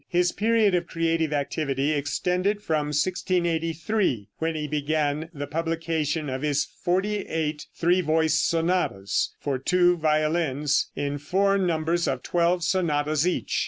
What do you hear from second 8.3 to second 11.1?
sonatas, for two violins,